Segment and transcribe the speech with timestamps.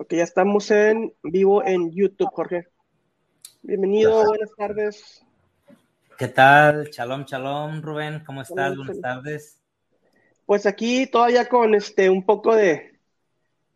[0.00, 2.68] Ok, ya estamos en vivo en YouTube, Jorge.
[3.62, 5.26] Bienvenido, buenas tardes.
[6.16, 6.88] ¿Qué tal?
[6.92, 8.76] Shalom, shalom, Rubén, ¿cómo estás?
[8.76, 9.60] buenas tardes.
[10.46, 13.00] Pues aquí todavía con este un poco de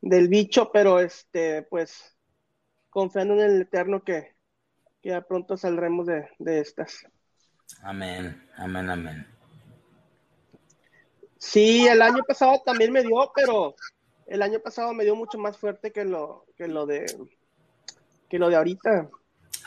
[0.01, 2.17] del bicho, pero este, pues
[2.89, 4.37] confiando en el Eterno que,
[5.01, 7.05] que ya pronto saldremos de, de estas.
[7.83, 9.27] Amén, amén, amén.
[11.37, 13.75] Sí, el año pasado también me dio, pero
[14.27, 17.07] el año pasado me dio mucho más fuerte que lo, que lo de
[18.29, 19.09] que lo de ahorita.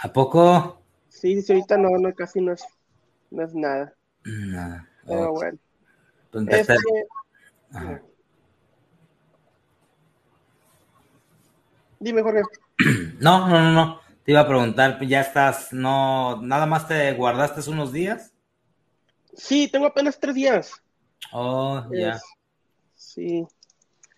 [0.01, 0.81] ¿A poco?
[1.09, 2.63] Sí, sí, ahorita no, no casi no es,
[3.31, 3.93] no es nada.
[4.23, 4.89] Nada.
[5.05, 5.57] Pero bueno.
[6.47, 6.75] Este,
[11.99, 12.41] Dime, Jorge.
[13.19, 14.01] No, no, no, no.
[14.25, 18.33] Te iba a preguntar, ya estás, no, nada más te guardaste unos días.
[19.35, 20.73] Sí, tengo apenas tres días.
[21.31, 22.19] Oh, ya.
[22.95, 23.47] Sí.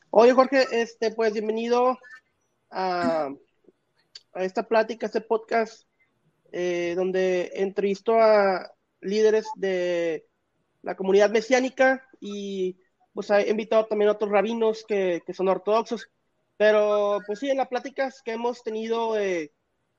[0.10, 2.00] Oye, Jorge, este, pues bienvenido
[2.72, 3.30] a,
[4.36, 5.84] esta plática, a este podcast,
[6.52, 10.26] eh, donde entrevisto a líderes de
[10.81, 12.78] la comunidad mesiánica y
[13.14, 16.09] pues he invitado también a otros rabinos que, son ortodoxos.
[16.56, 19.52] Pero pues sí, en las pláticas que hemos tenido, eh,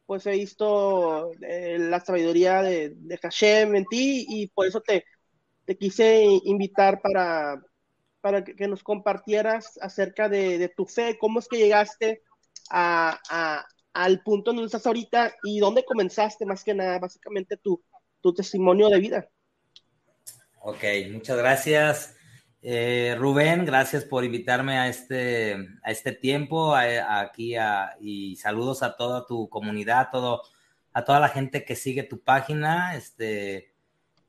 [0.06, 5.04] pues he visto eh, la sabiduría de, Hashem en ti y por eso te
[5.76, 7.62] quise invitar para,
[8.20, 12.22] para que, nos compartieras acerca de, tu fe, cómo es que llegaste
[12.70, 13.18] a,
[13.92, 17.82] al punto donde estás ahorita y dónde comenzaste, más que nada, básicamente tu,
[18.36, 19.28] testimonio de vida.
[20.60, 22.14] Ok, muchas gracias.
[22.60, 27.54] Eh, Rubén, gracias por invitarme a este, este tiempo, aquí
[28.00, 30.42] y saludos a toda tu comunidad, todo,
[30.92, 32.96] a toda la gente que sigue tu página.
[32.96, 33.72] Este,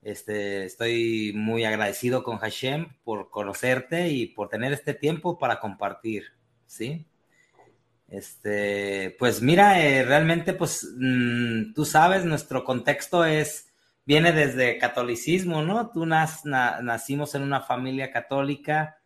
[0.02, 6.26] este, estoy muy agradecido con Hashem por conocerte y por tener este tiempo para compartir,
[6.66, 7.06] ¿sí?
[8.08, 13.72] Este, pues mira, eh, realmente, pues mm, tú sabes, nuestro contexto es,
[14.06, 15.92] viene desde catolicismo, ¿no?
[15.92, 18.98] Tú nacimos en una familia católica,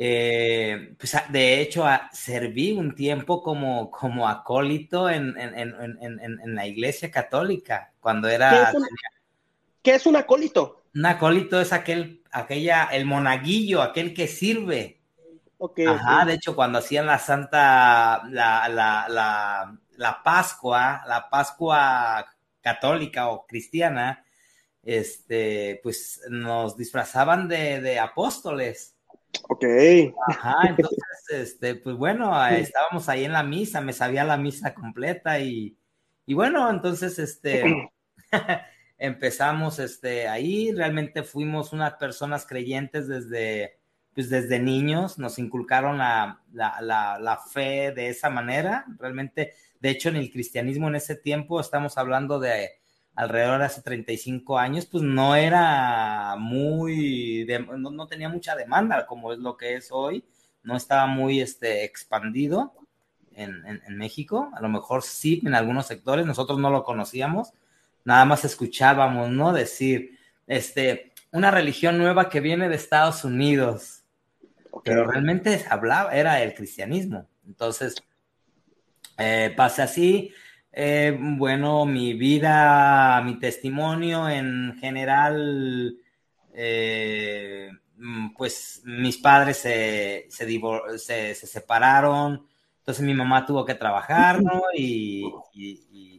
[0.00, 7.92] eh, pues de hecho serví un tiempo como, como acólito en, en, la iglesia católica,
[8.00, 8.72] cuando era...
[9.82, 10.82] ¿Qué es un acólito?
[10.94, 15.00] Un acólito es aquel, aquella, el monaguillo, aquel que sirve.
[15.58, 22.26] Okay, Ajá, de hecho, cuando hacían la Santa, la, la, la, la Pascua, la Pascua
[22.60, 24.24] católica o cristiana,
[24.82, 28.96] este, pues nos disfrazaban de, de apóstoles.
[29.48, 29.64] Ok.
[30.28, 35.40] Ajá, entonces, este, pues bueno, estábamos ahí en la misa, me sabía la misa completa
[35.40, 35.76] y,
[36.24, 37.90] y bueno, entonces, este,
[38.98, 43.78] empezamos este, ahí, realmente fuimos unas personas creyentes desde,
[44.14, 49.90] pues desde niños, nos inculcaron la, la, la, la, fe de esa manera, realmente, de
[49.90, 52.70] hecho en el cristianismo en ese tiempo, estamos hablando de
[53.14, 59.32] alrededor de hace 35 años, pues no era muy, no, no, tenía mucha demanda como
[59.32, 60.24] es lo que es hoy,
[60.64, 62.74] no estaba muy este, expandido
[63.34, 67.52] en, en, en México, a lo mejor sí en algunos sectores, nosotros no lo conocíamos,
[68.04, 69.52] nada más escuchábamos, ¿no?
[69.52, 74.04] Decir, este, una religión nueva que viene de Estados Unidos,
[74.84, 77.28] pero realmente hablaba, era el cristianismo.
[77.46, 77.96] Entonces,
[79.18, 80.32] eh, pasa así,
[80.72, 85.96] eh, bueno, mi vida, mi testimonio en general,
[86.54, 87.70] eh,
[88.36, 92.46] pues mis padres se, se, se, separaron,
[92.78, 94.62] entonces mi mamá tuvo que trabajar, ¿no?
[94.74, 96.17] y, y,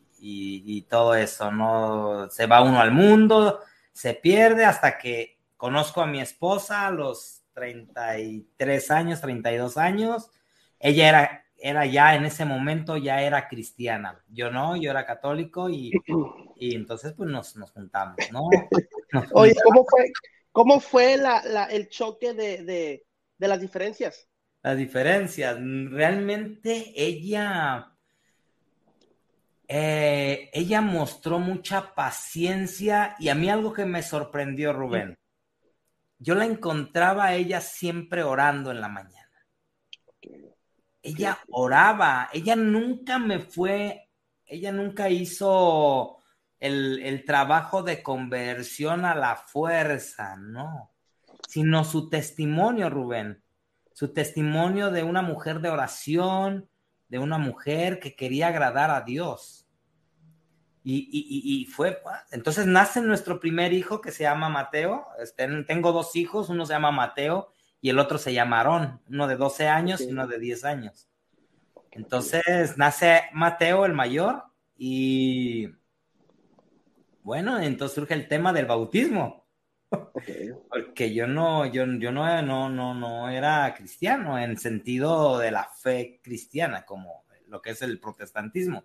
[0.89, 2.29] todo eso, ¿no?
[2.29, 3.59] Se va uno al mundo,
[3.91, 10.31] se pierde hasta que conozco a mi esposa a los 33 años, 32 años.
[10.79, 14.23] Ella era, era ya en ese momento, ya era cristiana.
[14.29, 15.91] Yo no, yo era católico y,
[16.55, 18.47] y entonces pues nos, nos juntamos, ¿no?
[19.33, 20.11] Oye, ¿cómo fue,
[20.51, 23.05] cómo fue la, la, el choque de, de,
[23.37, 24.29] de las diferencias?
[24.61, 27.93] Las diferencias, realmente ella
[29.71, 35.19] eh, ella mostró mucha paciencia y a mí algo que me sorprendió, Rubén.
[36.17, 39.29] Yo la encontraba a ella siempre orando en la mañana.
[41.03, 44.09] Ella oraba, ella nunca me fue,
[44.43, 46.17] ella nunca hizo
[46.59, 50.95] el, el trabajo de conversión a la fuerza, no,
[51.47, 53.43] sino su testimonio, Rubén,
[53.93, 56.67] su testimonio de una mujer de oración,
[57.07, 59.58] de una mujer que quería agradar a Dios.
[60.83, 65.05] Y, fue, entonces nace nuestro primer hijo que se llama Mateo.
[65.21, 69.27] Este, tengo dos hijos, uno se llama Mateo y el otro se llama Aarón, uno
[69.27, 71.07] de 12 años y uno de 10 años.
[71.91, 74.43] Entonces nace Mateo el mayor
[74.77, 75.69] y
[77.23, 79.45] bueno, entonces surge el tema del bautismo.
[80.69, 85.65] Porque yo no, yo, yo no, no, no, no era cristiano en sentido de la
[85.65, 88.83] fe cristiana, como lo que es el protestantismo.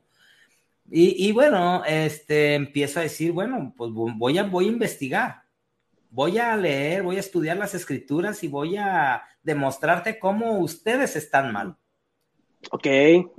[0.91, 5.43] Y, bueno, este, empiezo a decir, bueno, pues voy a, voy a investigar,
[6.11, 11.53] voy a leer, voy a estudiar las escrituras y voy a demostrarte cómo ustedes están
[11.53, 11.77] mal.
[12.71, 12.87] Ok.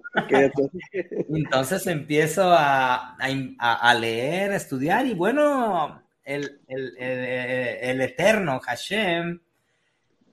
[1.30, 9.40] Entonces empiezo a, a, leer, a estudiar y bueno, el, el, el, eterno Hashem,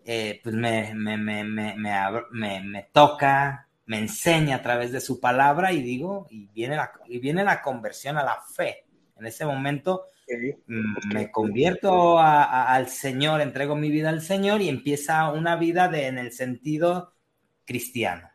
[0.04, 5.82] eh, pues me, me, me, me, toca, me enseña a través de su palabra y
[5.82, 8.86] digo, y viene la, y viene la conversión a la fe.
[9.18, 10.06] En ese momento
[10.66, 16.06] mm, me convierto al Señor, entrego mi vida al Señor y empieza una vida de,
[16.06, 17.12] en el sentido
[17.66, 18.30] cristiano.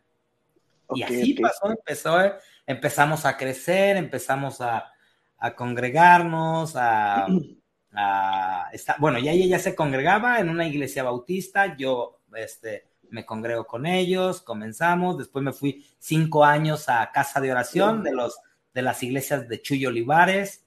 [0.93, 2.19] y así pasó, empezó,
[2.67, 4.91] empezamos a crecer, empezamos a,
[5.39, 7.25] a congregarnos, a,
[8.99, 13.85] bueno, ya ella ya se congregaba en una iglesia bautista, yo este, me congrego con
[13.85, 18.39] ellos, comenzamos, después me fui cinco años a casa de oración de, los,
[18.73, 20.65] de las iglesias de Chuy Olivares,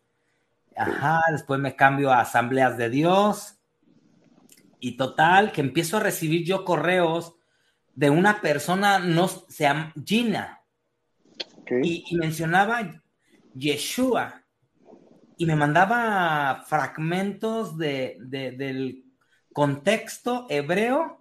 [0.76, 3.56] ajá, después me cambio a asambleas de Dios,
[4.78, 7.34] y total, que empiezo a recibir yo correos
[7.94, 10.62] de una persona, no, se llama Gina,
[11.82, 13.02] y, y mencionaba
[13.54, 14.40] Yeshua,
[15.40, 19.06] y me mandaba fragmentos de, del
[19.54, 21.19] contexto hebreo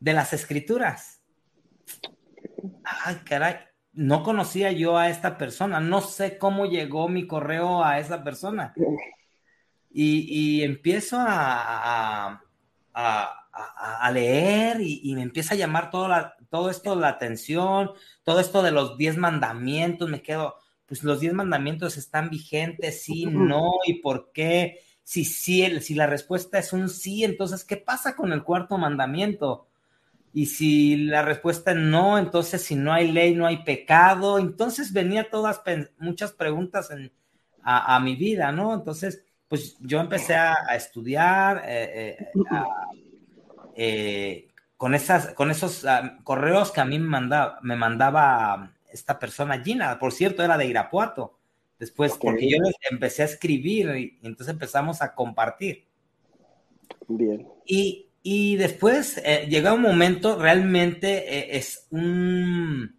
[0.00, 1.20] de las escrituras.
[2.84, 3.56] Ay, caray,
[3.92, 8.74] no conocía yo a esta persona, no sé cómo llegó mi correo a esa persona.
[9.90, 12.42] Y, empiezo a,
[12.94, 16.08] a, leer y, me empieza a llamar todo,
[16.50, 17.90] todo esto la atención,
[18.22, 20.56] todo esto de los diez mandamientos, me quedo,
[20.86, 26.06] pues los diez mandamientos están vigentes, sí, no, y por qué, si sí, si la
[26.06, 29.66] respuesta es un sí, entonces, ¿qué pasa con el cuarto mandamiento?
[30.32, 34.38] Y si la respuesta es no, entonces si no hay ley, no hay pecado.
[34.38, 35.62] Entonces venía todas
[35.98, 37.12] muchas preguntas en,
[37.62, 38.74] a, mi vida, ¿no?
[38.74, 42.30] Entonces, pues yo empecé a, estudiar eh, eh,
[43.76, 49.18] eh, con, esas, con esos ah, correos que a mí me mandaba, me mandaba esta
[49.18, 51.38] persona, Gina, por cierto, era de Irapuato.
[51.78, 52.56] Después, porque yo
[52.90, 55.86] empecé a escribir y, entonces empezamos a compartir.
[57.06, 57.46] Bien.
[57.64, 58.07] Y,
[58.56, 62.98] después eh, llega un momento, realmente eh, es un.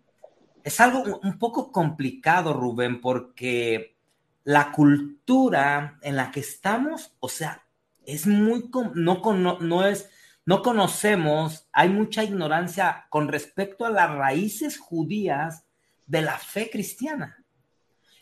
[0.63, 3.95] Es algo un poco complicado, Rubén, porque
[4.44, 7.63] la cultura en la que estamos, o sea,
[8.06, 8.69] es muy.
[8.95, 10.10] No, no, no es
[10.50, 15.63] no conocemos, hay mucha ignorancia con respecto a las raíces judías
[16.07, 17.39] de la fe cristiana.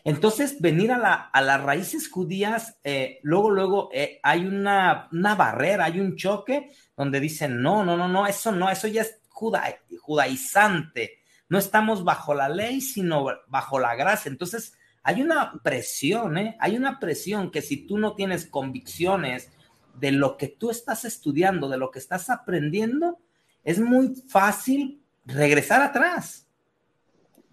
[0.04, 5.34] Entonces, venir a, la, a las raíces judías, eh, luego, luego eh, hay una, una,
[5.34, 9.20] barrera, hay un choque donde dicen, no, no, no, no, eso no, eso ya es
[9.28, 11.18] judaizante.
[11.48, 14.30] No estamos bajo la ley, sino bajo la gracia.
[14.30, 16.56] Entonces, hay una presión, ¿eh?
[16.60, 19.50] Hay una presión que si tú no tienes convicciones
[19.94, 23.18] de lo que tú estás estudiando, de lo que estás aprendiendo,
[23.64, 26.47] es muy fácil regresar atrás.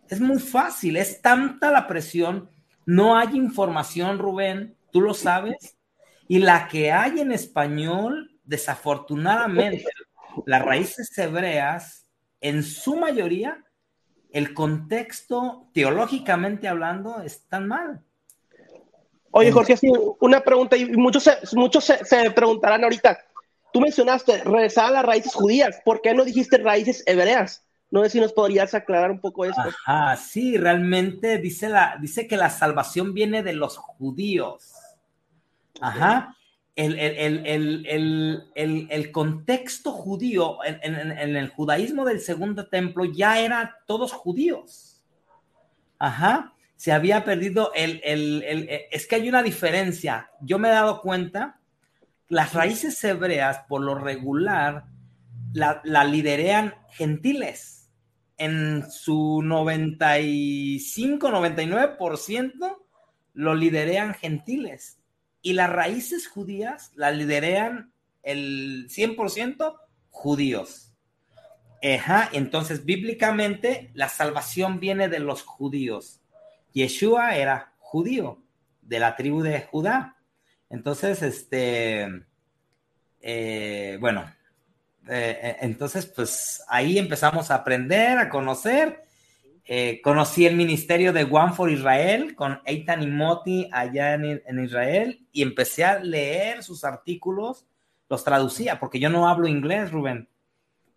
[0.10, 2.50] Es muy fácil, es tanta la presión,
[2.86, 5.78] no hay información, Rubén, tú lo sabes,
[6.28, 9.86] y la que hay en español, desafortunadamente,
[10.46, 12.06] las raíces hebreas,
[12.42, 13.64] en su mayoría,
[14.32, 18.04] el contexto, teológicamente hablando, están mal.
[19.32, 23.20] Oye, Jorge, sí, una pregunta, y muchos, se, muchos se, preguntarán ahorita,
[23.74, 27.65] tú mencionaste regresar a las raíces judías, ¿por qué no dijiste raíces hebreas?
[27.92, 29.62] No sé si nos podrías aclarar un poco esto.
[29.62, 34.74] Ajá, sí, realmente dice, la, dice que la salvación viene de los judíos.
[35.80, 36.36] Ajá.
[36.76, 37.00] El,
[38.56, 45.02] el, contexto judío en, el judaísmo del segundo templo ya era todos judíos.
[45.98, 46.54] Ajá.
[46.76, 48.02] Se había perdido el,
[48.92, 50.30] Es que hay una diferencia.
[50.42, 51.62] Yo me he dado cuenta,
[52.28, 54.84] las raíces hebreas, por lo regular,
[55.56, 57.90] la, liderean gentiles
[58.38, 62.78] en su 95, 99%
[63.34, 65.00] lo liderean gentiles
[65.42, 67.94] y las raíces judías la liderean
[68.24, 69.78] el 100%
[70.10, 70.92] judíos.
[71.82, 76.22] Ajá, entonces bíblicamente la salvación viene de los judíos.
[76.74, 78.42] Yeshua era judío,
[78.82, 80.18] de la tribu de Judá.
[80.70, 82.26] Entonces, este,
[83.22, 84.26] eh, bueno,
[85.08, 89.06] eh, eh, entonces, pues ahí empezamos a aprender, a conocer
[89.68, 94.64] eh, conocí el ministerio de One for Israel con Eitan y Moti allá en, en,
[94.64, 97.66] Israel y empecé a leer sus artículos,
[98.08, 100.30] los traducía, porque yo no hablo inglés, Rubén.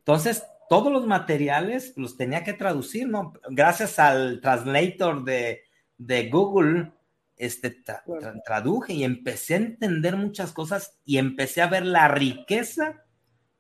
[0.01, 3.33] Entonces, todos los materiales los tenía que traducir, ¿no?
[3.49, 5.63] Gracias al translator de,
[5.97, 6.93] de Google,
[7.39, 12.09] este, tra tra traduje y empecé a entender muchas cosas y empecé a ver la
[12.09, 13.03] riqueza,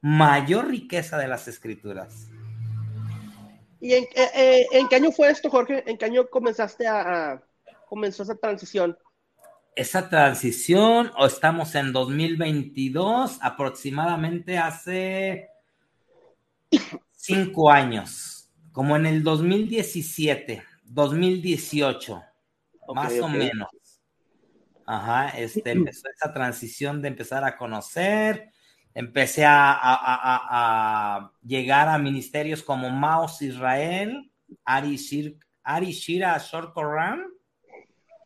[0.01, 2.29] mayor riqueza de las escrituras.
[3.81, 5.85] ¿Y en, eh, eh, en, qué año fue esto, Jorge?
[5.87, 7.43] ¿En qué año comenzaste a, a,
[7.89, 8.99] comenzó esa transición?
[9.77, 15.49] Esa transición, o estamos en 2022, aproximadamente hace
[17.13, 22.23] cinco años, como en el 2017, 2018,
[22.81, 23.21] okay, más okay.
[23.21, 23.69] o menos.
[24.87, 28.51] Ajá, este, empezó esa transición de empezar a conocer,
[28.99, 34.29] empecé a, a, a, a, llegar a ministerios como Maos Israel,
[34.65, 37.23] Ari, Shir, Ari Shira Short Koran,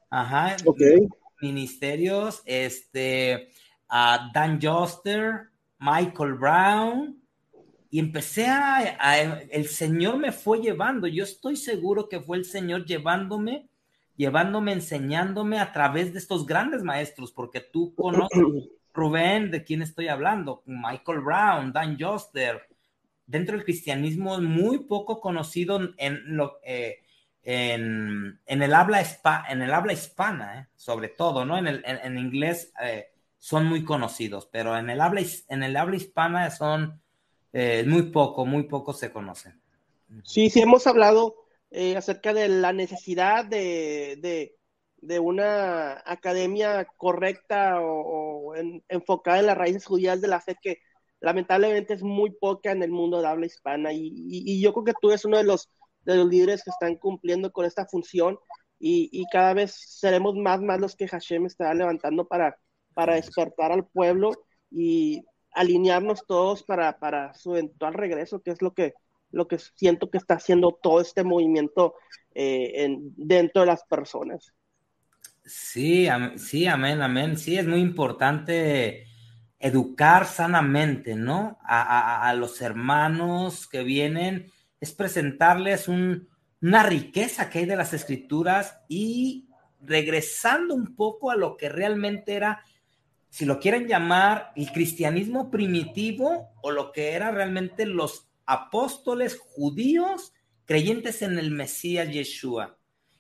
[0.08, 1.06] ajá, okay.
[1.42, 3.50] ministerios, este,
[3.86, 7.22] a Dan Joster, Michael Brown,
[7.90, 12.86] y empecé a, el Señor me fue llevando, yo estoy seguro que fue el Señor
[12.86, 13.68] llevándome,
[14.16, 18.40] llevándome, enseñándome a través de estos grandes maestros, porque tú conoces
[18.94, 20.62] Rubén, ¿de quién estoy hablando?
[20.66, 22.68] Michael Brown, Dan Joster.
[23.26, 27.02] Dentro del cristianismo es muy poco conocido en, lo, eh,
[27.42, 31.56] en, en, el habla spa, en el habla hispana, eh, sobre todo, ¿no?
[31.56, 35.76] En, el, en, en inglés eh, son muy conocidos, pero en el habla, en el
[35.76, 37.00] habla hispana son
[37.52, 39.60] eh, muy poco, muy poco se conocen.
[40.24, 41.36] Sí, sí, hemos hablado
[41.96, 44.58] acerca de la necesidad de, de
[45.02, 50.56] de una academia correcta o, o en, enfocada en las raíces judías de la fe
[50.62, 50.78] que
[51.20, 55.10] lamentablemente es muy poca en el mundo de habla hispana y, yo creo que tú
[55.10, 55.70] eres uno de los,
[56.04, 58.38] de los líderes que están cumpliendo con esta función
[58.78, 62.56] y, y cada vez seremos más, más los que Hashem estará levantando para,
[62.94, 64.32] para despertar al pueblo
[64.70, 68.94] y alinearnos todos para, para su eventual regreso, que es lo que,
[69.30, 71.94] lo que siento que está haciendo todo este movimiento
[72.34, 74.52] eh, en, dentro de las personas.
[75.44, 77.36] Sí, sí, amén, amén.
[77.36, 79.06] Sí, es muy importante
[79.58, 81.58] educar sanamente, ¿no?
[81.64, 86.28] A, los hermanos que vienen, es presentarles un,
[86.60, 89.48] una riqueza que hay de las escrituras y
[89.80, 92.62] regresando un poco a lo que realmente era,
[93.28, 100.32] si lo quieren llamar, el cristianismo primitivo o lo que era realmente los apóstoles judíos
[100.64, 102.78] creyentes en el Mesías Yeshua,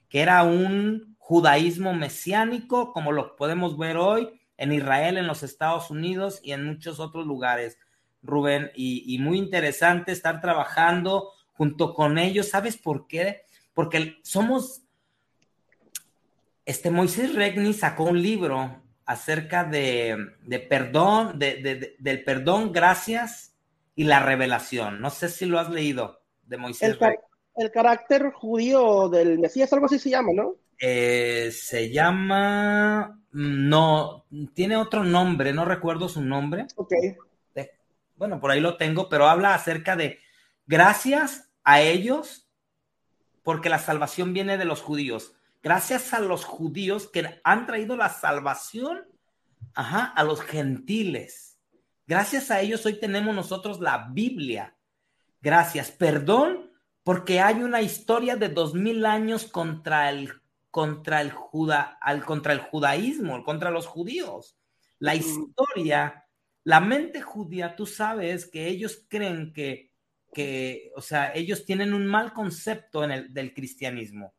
[0.08, 5.88] que era un judaísmo mesiánico, como lo podemos ver hoy en Israel, en los Estados
[5.88, 7.78] Unidos y en muchos otros lugares,
[8.22, 12.48] Rubén, y, y muy interesante estar trabajando junto con ellos.
[12.48, 13.42] ¿Sabes por qué?
[13.72, 14.82] Porque somos,
[16.66, 23.54] este Moisés Regni sacó un libro acerca de, de perdón, de, de, del perdón, gracias
[23.94, 25.00] y la revelación.
[25.00, 27.16] No sé si lo has leído de Moisés el,
[27.54, 30.56] el carácter judío del Mesías, algo así se llama, ¿no?
[30.84, 33.20] Eh, se llama.
[33.30, 36.66] No, tiene otro nombre, no recuerdo su nombre.
[36.74, 36.92] Ok.
[38.16, 40.18] Bueno, por ahí lo tengo, pero habla acerca de
[40.66, 42.48] gracias a ellos,
[43.44, 45.34] porque la salvación viene de los judíos.
[45.62, 49.06] Gracias a los judíos que han traído la salvación
[49.74, 51.60] ajá, a los gentiles.
[52.08, 54.76] Gracias a ellos hoy tenemos nosotros la Biblia.
[55.40, 55.92] Gracias.
[55.92, 56.72] Perdón,
[57.04, 60.41] porque hay una historia de dos mil años contra el
[60.72, 64.56] contra el, juda, al, contra el judaísmo, contra los judíos.
[64.98, 66.26] La historia,
[66.64, 69.92] la mente judía, tú sabes que ellos creen que,
[70.32, 74.34] que o sea, ellos tienen un mal concepto en el, del cristianismo.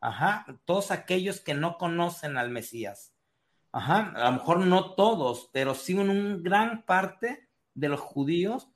[0.00, 3.12] Ajá, todos aquellos que no conocen al Mesías.
[3.72, 8.68] Ajá, a lo mejor no todos, pero sí un, un gran parte de los judíos.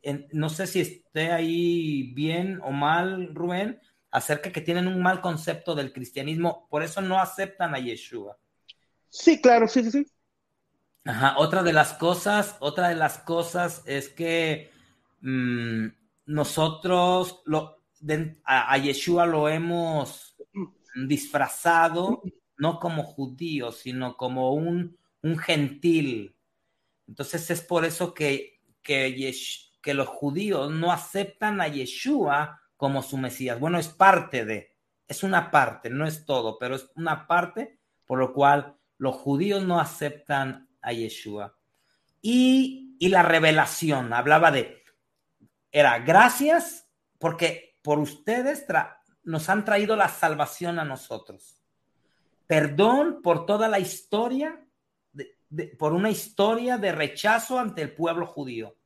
[0.00, 3.80] En, no sé si esté ahí bien o mal, Rubén,
[4.12, 8.38] acerca que tienen un mal concepto del cristianismo, por eso no aceptan a Yeshua.
[9.08, 10.06] Sí, claro, sí, sí, sí.
[11.04, 14.70] Ajá, otra de las cosas, otra de las cosas es que
[15.22, 15.86] mmm,
[16.26, 20.36] nosotros lo, de, a, a, Yeshua lo hemos
[20.94, 22.22] disfrazado
[22.58, 26.36] no como judío, sino como un, un gentil.
[27.08, 33.00] Entonces es por eso que, que, Yesh, que los judíos no aceptan a Yeshua como
[33.04, 33.60] su Mesías.
[33.60, 34.74] Bueno, es parte de,
[35.06, 39.62] es una parte, no es todo, pero es una parte por lo cual los judíos
[39.62, 41.56] no aceptan a Yeshua.
[42.20, 44.82] Y, y la revelación, hablaba de,
[45.70, 48.66] era gracias porque por ustedes
[49.22, 51.62] nos han traído la salvación a nosotros.
[52.48, 54.60] Perdón por toda la historia,
[55.78, 58.76] por una historia de rechazo ante el pueblo judío.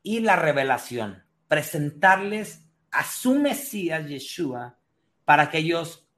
[0.00, 2.63] Y la revelación, presentarles
[2.94, 4.78] a su Mesías Yeshua
[5.24, 6.08] para que ellos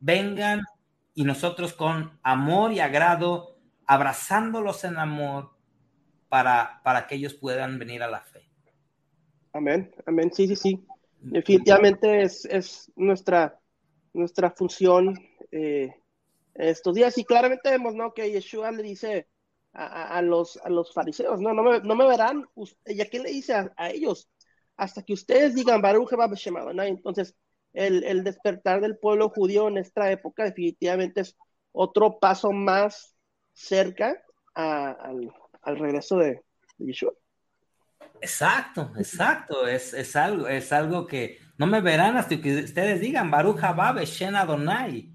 [0.00, 0.62] vengan
[1.14, 3.56] y nosotros con amor y agrado,
[3.86, 5.56] abrazándolos en amor,
[6.28, 8.48] para, para que ellos puedan venir a la fe.
[9.52, 10.86] Amén, amén, sí, sí, sí.
[11.20, 13.58] Definitivamente es, es nuestra,
[14.12, 15.18] nuestra función
[15.50, 15.94] eh,
[16.54, 17.16] estos días.
[17.16, 18.12] Y claramente vemos, ¿no?
[18.12, 19.28] Que Yeshua le dice
[19.72, 22.46] a, a, los, a los fariseos, no, no me, no me verán.
[22.84, 24.28] ¿Y a qué le dice a, ellos?
[24.76, 26.10] Hasta que ustedes digan, Baruch.
[26.12, 27.34] Entonces,
[27.72, 31.36] el, el, despertar del pueblo judío en esta época definitivamente es
[31.72, 33.14] otro paso más
[33.52, 34.22] cerca
[34.54, 36.42] al, al, regreso de,
[36.78, 37.12] de Yeshua.
[38.20, 39.66] Exacto, exacto.
[39.66, 43.60] Es, es, algo, es algo que no me verán hasta que ustedes digan Baruch
[44.04, 45.12] Shen Adonai.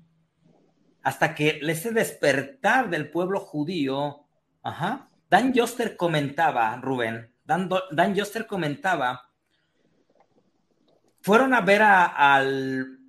[1.04, 4.28] Hasta que ese despertar del pueblo judío.
[4.62, 5.10] Ajá.
[5.30, 9.31] Dan Joster comentaba, Rubén, Dan, Dan Joster comentaba.
[11.22, 13.00] Fueron a ver a, al,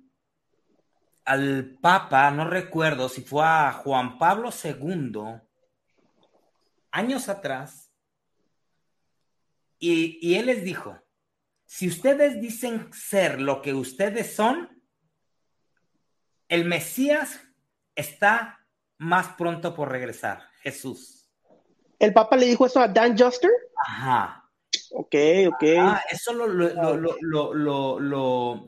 [1.25, 5.41] al Papa, no recuerdo si fue a Juan Pablo II,
[6.91, 7.83] años atrás
[9.85, 10.97] y, él les dijo,
[11.65, 14.81] si ustedes dicen ser lo que ustedes son,
[16.47, 17.41] el Mesías
[17.93, 18.65] está
[18.97, 21.29] más pronto por regresar, Jesús.
[21.99, 23.51] ¿El Papa le dijo eso a Dan Juster?
[23.85, 24.42] Ajá.
[24.95, 25.15] Ok,
[25.47, 25.63] ok.
[25.79, 26.47] Ah, eso lo,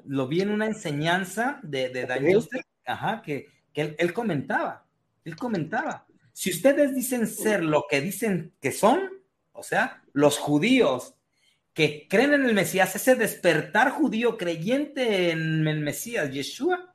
[0.03, 4.87] lo, vi en una enseñanza de, Dan Juster, ajá, que, él, comentaba,
[5.23, 9.11] él comentaba, si ustedes dicen ser lo que dicen que son,
[9.51, 11.13] o sea, los judíos
[11.73, 16.91] que creen en el Mesías, ese despertar judío creyente en el Mesías, Yeshua,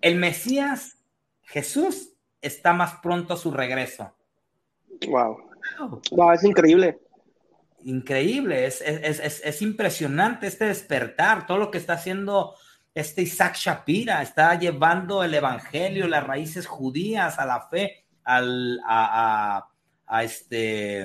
[0.00, 1.04] el Mesías,
[1.42, 4.14] Jesús, está más pronto a su regreso.
[5.06, 5.50] Wow.
[6.12, 7.03] Wow, es increíble.
[7.84, 12.54] Increíble, es, es, impresionante este despertar, todo lo que está haciendo
[12.94, 19.68] este Isaac Shapira, está llevando el evangelio, las raíces judías a la fe, al, a
[20.22, 21.04] este,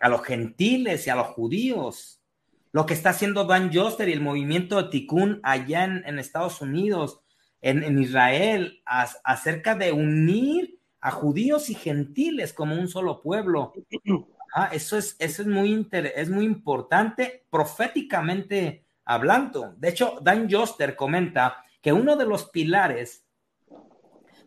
[0.00, 2.20] a los gentiles y a los judíos.
[2.72, 7.20] Lo que está haciendo Dan Joster y el movimiento de Tikkun allá en, Estados Unidos,
[7.60, 13.72] en, Israel, acerca de unir a judíos y gentiles como un solo pueblo.
[14.54, 19.74] Ah, eso es, eso es, muy es muy importante proféticamente hablando.
[19.76, 23.24] De hecho, Dan Joster comenta que uno de los pilares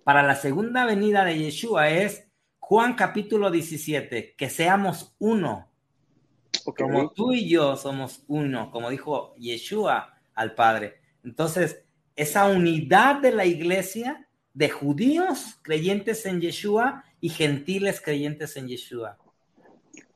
[0.04, 2.28] para la segunda venida de Yeshua es
[2.60, 5.70] Juan capítulo 17, que seamos uno.
[6.78, 11.02] Como tú y yo somos uno, como dijo Yeshua al Padre.
[11.24, 11.84] Entonces,
[12.16, 19.18] esa unidad de la iglesia de judíos creyentes en Yeshua y gentiles creyentes en Yeshua.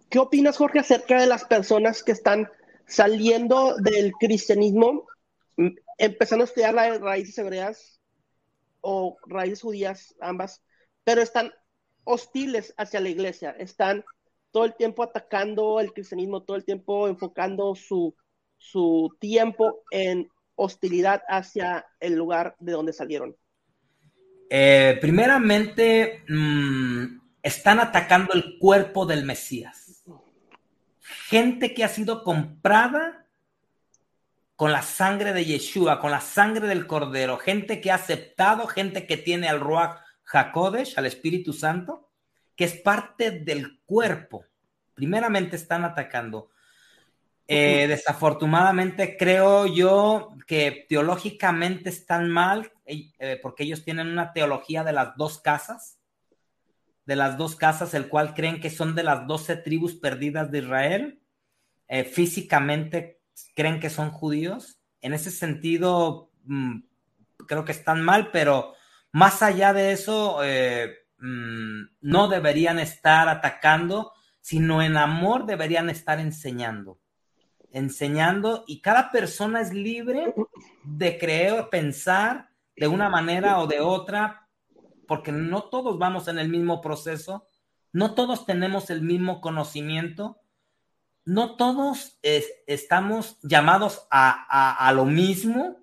[0.10, 2.50] ¿Qué opinas, Jorge, acerca de las personas que están
[2.86, 5.06] saliendo del cristianismo,
[5.98, 8.00] empezando a estudiar las raíces hebreas
[8.80, 10.64] o raíces judías, ambas,
[11.04, 11.52] pero están
[12.06, 14.06] hostiles hacia la iglesia, están
[14.52, 18.16] todo el tiempo atacando el cristianismo, todo el tiempo enfocando su,
[18.58, 23.36] su tiempo en hostilidad hacia el lugar de donde salieron.
[24.50, 29.87] Eh, primeramente, mm, están atacando el cuerpo del Mesías.
[31.30, 33.26] Gente que ha sido comprada
[34.56, 39.06] con la sangre de Yeshua, con la sangre del Cordero, gente que ha aceptado, gente
[39.06, 42.10] que tiene al Ruach Jacodesh, al Espíritu Santo,
[42.56, 44.46] que es parte del cuerpo.
[44.94, 46.50] Primeramente están atacando.
[47.46, 54.94] Eh, desafortunadamente creo yo que teológicamente están mal, eh, porque ellos tienen una teología de
[54.94, 55.97] las dos casas,
[57.08, 60.60] de las dos casas, el cual creen que son de las doce tribus perdidas de
[60.60, 61.22] Israel.
[61.88, 63.22] Eh, físicamente
[63.56, 64.82] creen que son judíos.
[65.00, 66.82] En ese sentido, mm,
[67.48, 68.74] creo que están mal, pero
[69.14, 76.20] más allá de eso, eh, mm, no deberían estar atacando, sino en amor deberían estar
[76.20, 77.00] enseñando.
[77.72, 80.36] Enseñando y cada persona es libre
[80.84, 84.47] de creer, pensar de una manera o de otra,
[85.08, 87.48] porque no todos vamos en el mismo proceso,
[87.94, 90.40] no todos tenemos el mismo conocimiento,
[91.26, 95.78] no todos estamos llamados a, a lo mismo,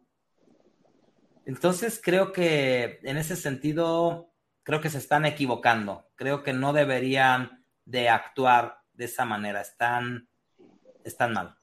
[1.47, 4.33] entonces creo que en ese sentido,
[4.63, 6.09] creo que se están equivocando.
[6.15, 9.61] Creo que no deberían de actuar de esa manera.
[9.61, 10.29] Están,
[11.05, 11.57] están mal.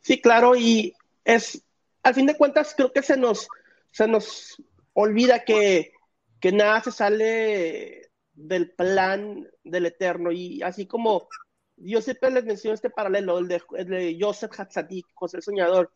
[0.00, 1.62] Sí, claro, y es
[2.02, 3.46] al fin de cuentas creo que se nos,
[3.90, 4.62] se nos
[4.94, 5.92] olvida que,
[6.40, 10.32] que nada se sale del plan del Eterno.
[10.32, 11.28] Y así como
[11.76, 15.92] yo siempre les menciono este paralelo, el de, el de Joseph Hatzadik, José el Soñador.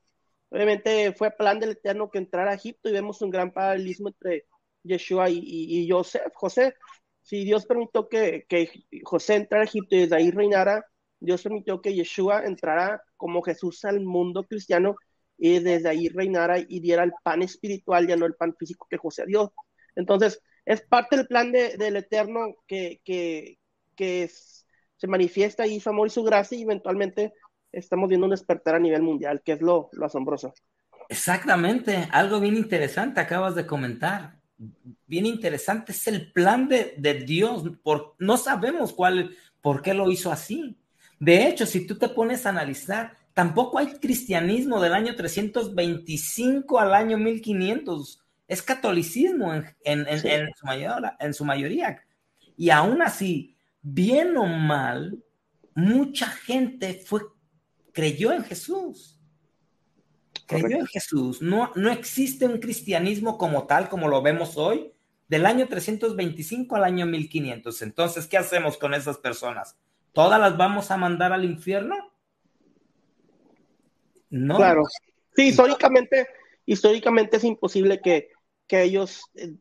[0.50, 4.46] Obviamente fue plan del Eterno que entrara a Egipto y vemos un gran paralelismo entre
[4.83, 6.33] Yeshua y, y, Joseph.
[6.35, 6.74] José,
[7.22, 8.46] si Dios permitió que,
[9.04, 10.85] José entrara a Egipto y desde ahí reinara,
[11.20, 14.96] Dios permitió que Yeshua entrara como Jesús al mundo cristiano
[15.37, 18.98] y desde ahí reinara y diera el pan espiritual, ya no el pan físico que
[18.98, 19.52] José dio.
[19.96, 23.59] Entonces, es parte del plan de, del Eterno que, que,
[23.94, 24.30] que
[24.96, 27.33] se manifiesta ahí su amor y su gracia y eventualmente
[27.72, 30.54] estamos viendo un despertar a nivel mundial, que es lo, lo asombroso.
[31.09, 34.38] Exactamente, algo bien interesante acabas de comentar.
[35.07, 37.64] Bien interesante, es el plan de, de Dios.
[37.83, 40.78] Por, no sabemos cuál, por qué lo hizo así.
[41.18, 46.94] De hecho, si tú te pones a analizar, tampoco hay cristianismo del año 325 al
[46.94, 48.23] año 1500
[48.54, 52.02] es catolicismo en, su en su mayoría.
[52.56, 55.22] Y aún así, bien o mal,
[55.74, 57.22] mucha gente fue,
[57.92, 59.20] creyó en Jesús.
[60.46, 61.40] Creyó en Jesús.
[61.42, 64.92] No, no existe un cristianismo como tal, como lo vemos hoy,
[65.28, 67.82] del año 325 al año 1500.
[67.82, 69.76] Entonces, ¿qué hacemos con esas personas?
[70.12, 71.96] ¿Todas las vamos a mandar al infierno?
[74.30, 74.56] No.
[74.56, 74.82] Claro.
[75.34, 76.28] Sí, históricamente,
[76.66, 78.30] históricamente es imposible que,
[78.66, 79.55] que ellos, eh,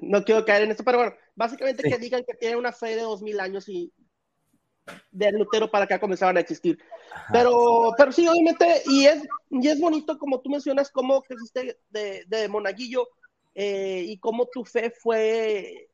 [0.00, 3.02] no quiero caer en esto, pero bueno, básicamente que digan que tienen una fe de
[3.02, 3.92] dos mil años y
[5.10, 6.78] de Lutero para acá comenzaban a existir.
[7.32, 12.24] Pero, pero sí, obviamente, y es, y es bonito como tú mencionas, cómo creciste de,
[12.26, 13.08] de monaguillo
[13.54, 15.88] eh, y cómo tu fe fue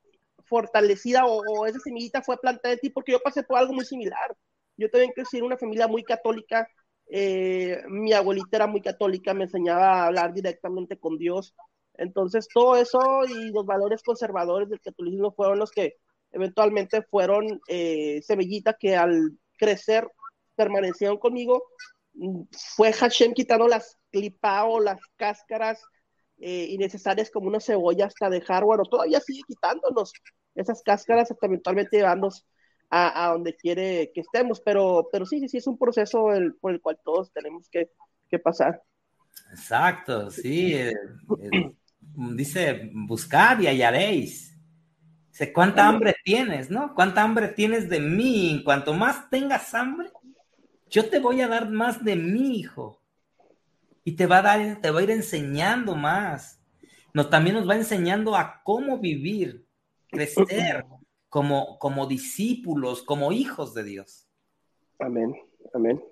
[0.51, 4.37] fortalecida o, esa semillita fue plantada en ti, porque yo pasé por algo muy similar.
[4.77, 6.69] Yo también crecí en una familia muy católica,
[7.13, 11.55] eh, mi abuelita era muy católica, me enseñaba a hablar directamente con Dios.
[11.95, 15.97] Entonces, todo eso y los valores conservadores del catolicismo fueron los que
[16.31, 20.09] eventualmente fueron eh, semillitas que al crecer
[20.55, 21.65] permanecieron conmigo.
[22.77, 25.83] Fue Hashem quitando las clipao, las cáscaras
[26.39, 30.13] eh, innecesarias como una cebolla hasta dejar, bueno, todavía sigue quitándonos
[30.55, 32.47] esas cáscaras hasta eventualmente llevarnos
[32.91, 36.29] a, donde quiere que estemos, pero, pero sí, sí, sí, es un proceso
[36.61, 37.89] por el cual todos tenemos que,
[38.39, 38.83] pasar.
[39.51, 40.75] Exacto, sí.
[40.75, 40.93] Eh,
[41.53, 41.73] eh,
[42.35, 44.57] dice, buscar y hallaréis.
[45.29, 46.95] Dice, ¿cuánta hambre tienes, no?
[46.95, 48.63] ¿Cuánta hambre tienes de mí?
[48.65, 50.11] Cuanto más tengas hambre,
[50.89, 53.03] yo te voy a dar más de mí, hijo.
[54.05, 56.61] Y te va a dar, te va a ir enseñando más.
[57.15, 59.67] Nos, también nos va enseñando a cómo vivir,
[60.09, 60.85] crecer,
[61.31, 64.27] como, como discípulos, como hijos de Dios.
[64.99, 65.35] Amén,
[65.73, 66.05] amén.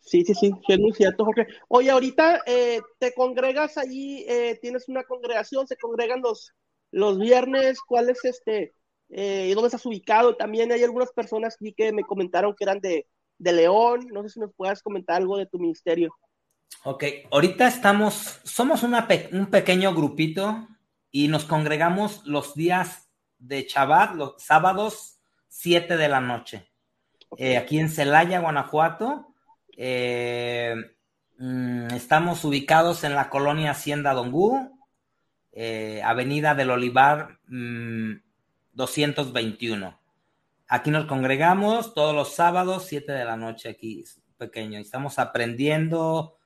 [0.00, 1.46] Sí, sí, sí, es muy cierto, Jorge.
[1.68, 6.52] Oye, ahorita eh, te congregas allí, eh, tienes una congregación, se congregan los,
[6.90, 8.74] los viernes, ¿cuál es este?
[9.10, 10.36] Eh, ¿Dónde estás ubicado?
[10.36, 13.06] También hay algunas personas aquí que me comentaron que eran de,
[13.38, 16.12] de León, no sé si nos puedas comentar algo de tu ministerio.
[16.82, 20.66] Ok, ahorita estamos, somos una un pequeño grupito
[21.10, 23.09] y nos congregamos los días
[23.40, 26.70] de Chabat, los sábados, 7 de la noche.
[27.36, 29.34] Eh, aquí en Celaya, Guanajuato.
[29.76, 30.74] Eh,
[31.38, 34.78] mm, estamos ubicados en la colonia Hacienda Dongú,
[35.52, 37.38] eh, Avenida del Olivar
[38.72, 39.90] 221.
[39.90, 39.94] Mm,
[40.68, 44.04] aquí nos congregamos todos los sábados, 7 de la noche, aquí
[44.36, 44.78] pequeño.
[44.78, 46.36] Estamos aprendiendo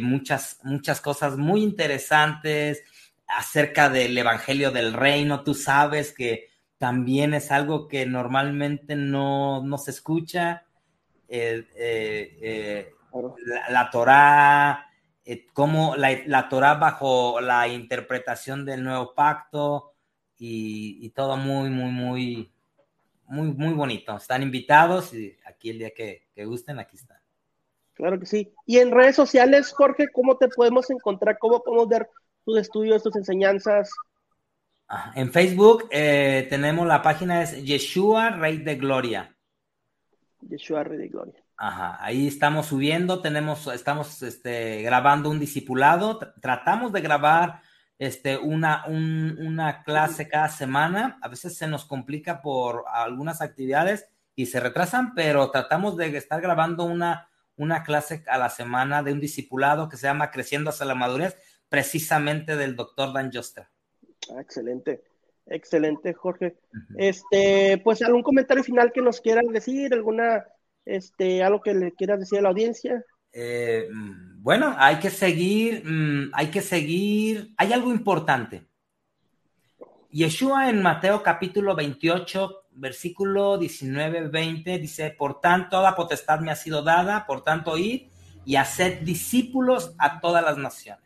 [0.00, 2.84] muchas, muchas cosas muy interesantes
[3.26, 9.90] acerca del Evangelio del Reino, tú sabes que también es algo que normalmente no, se
[9.90, 10.64] escucha.
[11.28, 12.94] Eh, eh, eh,
[13.46, 14.86] la, la, Torah,
[15.52, 19.94] como la, la, Torah bajo la interpretación del nuevo pacto
[20.38, 22.52] y, todo muy, muy, muy,
[23.26, 24.16] muy, muy bonito.
[24.16, 27.18] Están invitados y aquí el día que, que gusten, aquí están.
[27.94, 28.52] Claro que sí.
[28.66, 31.38] Y en redes sociales, Jorge, ¿cómo te podemos encontrar?
[31.38, 32.08] ¿Cómo podemos ver
[32.44, 33.90] tus estudios, tus enseñanzas?
[35.14, 39.36] En Facebook eh, tenemos la página es Yeshua Rey de Gloria.
[40.40, 41.44] Yeshua Rey de Gloria.
[41.56, 47.60] Ajá, ahí estamos subiendo, tenemos, estamos este, grabando un discipulado, tratamos de grabar
[47.98, 54.46] este, una, una clase cada semana, a veces se nos complica por algunas actividades y
[54.46, 59.20] se retrasan, pero tratamos de estar grabando una, una clase a la semana de un
[59.20, 61.36] discipulado que se llama Creciendo hacia la madurez
[61.74, 63.66] precisamente del doctor Dan Joster.
[64.30, 65.02] Ah, excelente,
[65.46, 66.56] excelente, Jorge.
[66.96, 70.44] Este, pues algún comentario final que nos quieran decir, alguna,
[70.84, 73.04] este, algo que le quieras decir a la audiencia.
[73.32, 73.88] Eh,
[74.36, 78.68] bueno, hay que seguir, mm, hay que seguir, hay algo importante.
[80.12, 86.56] Yeshua en Mateo capítulo 28, versículo 19, 20 dice, por tanto, toda potestad me ha
[86.56, 88.12] sido dada, por tanto, ir
[88.44, 91.03] y hacer discípulos a todas las naciones.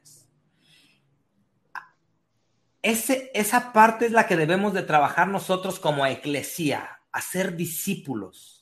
[2.88, 8.58] Esa parte es la que debemos de trabajar nosotros como eclesía, hacer discípulos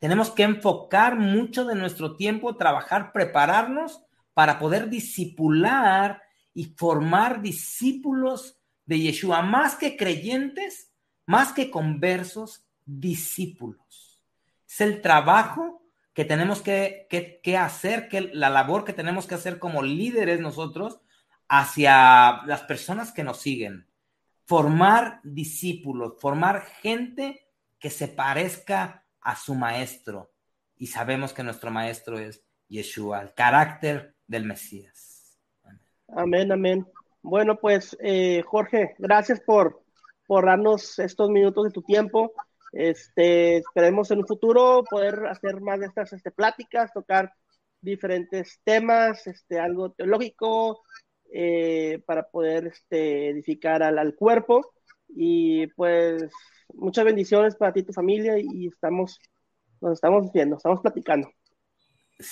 [0.00, 6.22] tenemos que enfocar mucho de nuestro tiempo, trabajar, prepararnos para poder discipular
[6.54, 10.90] y formar discípulos de Yeshua, más que creyentes,
[11.26, 14.22] más que conversos, discípulos.
[14.66, 15.82] Es el trabajo
[16.14, 17.06] que tenemos que,
[17.42, 21.00] que, hacer, que la labor que tenemos que hacer como líderes nosotros
[21.50, 23.88] hacia las personas que nos siguen.
[24.46, 27.44] Formar discípulos, formar gente
[27.78, 30.30] que se parezca a su maestro.
[30.76, 35.40] Y sabemos que nuestro maestro es Yeshua, el carácter del Mesías.
[36.08, 36.86] Amén, amén.
[37.20, 39.82] Bueno, pues eh, Jorge, gracias por,
[40.28, 42.32] por darnos estos minutos de tu tiempo.
[42.72, 47.32] Este, esperemos en un futuro poder hacer más de estas este, pláticas, tocar
[47.80, 50.82] diferentes temas, este, algo teológico,
[51.32, 54.72] eh, para poder este, edificar al, cuerpo.
[55.08, 56.30] Y pues
[56.74, 59.18] muchas bendiciones para ti y tu familia y estamos,
[59.80, 61.28] nos estamos viendo, estamos platicando.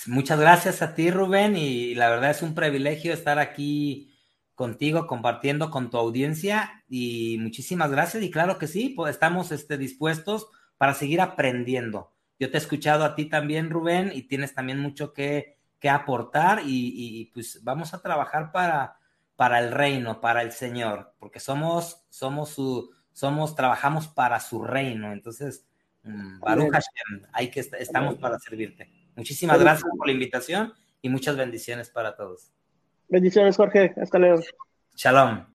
[0.07, 4.15] Muchas gracias a ti, Rubén, y la verdad es un privilegio estar aquí
[4.53, 8.21] contigo, compartiendo con tu audiencia y muchísimas gracias.
[8.23, 12.13] Y claro que sí, pues estamos este, dispuestos para seguir aprendiendo.
[12.37, 16.61] Yo te he escuchado a ti también, Rubén, y tienes también mucho que, que aportar
[16.65, 18.97] y, y, pues vamos a trabajar para,
[19.35, 25.13] para el reino, para el Señor, porque somos, somos su, somos, trabajamos para su reino.
[25.13, 25.65] Entonces,
[26.03, 28.91] mm, Baruch Hashem, hay que, estamos para servirte.
[29.15, 32.51] Muchísimas gracias por la invitación y muchas bendiciones para todos.
[33.07, 33.93] Bendiciones, Jorge.
[34.01, 34.41] Hasta luego.
[34.95, 35.45] Shalom.